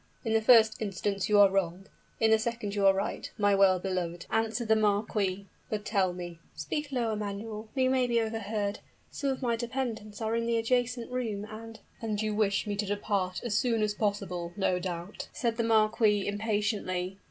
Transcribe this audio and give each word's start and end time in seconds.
"In 0.25 0.33
the 0.33 0.41
first 0.41 0.81
instance 0.81 1.29
you 1.29 1.39
are 1.39 1.51
wrong 1.51 1.85
in 2.19 2.31
the 2.31 2.39
second 2.39 2.73
you 2.73 2.87
are 2.87 2.93
right, 2.95 3.29
my 3.37 3.53
well 3.53 3.77
beloved," 3.77 4.25
answered 4.31 4.67
the 4.67 4.75
marquis. 4.75 5.45
"But 5.69 5.85
tell 5.85 6.11
me" 6.11 6.39
"Speak 6.55 6.91
lower, 6.91 7.15
Manuel 7.15 7.69
we 7.75 7.87
may 7.87 8.07
be 8.07 8.19
overheard. 8.19 8.79
Some 9.11 9.29
of 9.29 9.43
my 9.43 9.55
dependents 9.55 10.19
are 10.19 10.35
in 10.35 10.47
the 10.47 10.57
adjacent 10.57 11.11
room, 11.11 11.45
and" 11.45 11.81
"And 12.01 12.19
you 12.19 12.33
wish 12.33 12.65
me 12.65 12.75
to 12.77 12.85
depart 12.87 13.41
as 13.43 13.55
soon 13.55 13.83
as 13.83 13.93
possible, 13.93 14.53
no 14.57 14.79
doubt?" 14.79 15.27
said 15.33 15.57
the 15.57 15.63
marquis, 15.63 16.25
impatiently. 16.25 17.19